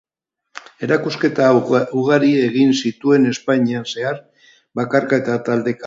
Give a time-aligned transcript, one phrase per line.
[0.87, 1.49] Erakusketa
[2.01, 4.23] ugari egin zituen Espainian zehar,
[4.81, 5.79] bakarka eta taldeka.